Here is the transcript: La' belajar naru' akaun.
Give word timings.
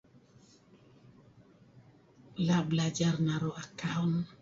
La' 2.47 2.61
belajar 2.71 3.15
naru' 3.27 3.57
akaun. 3.63 4.13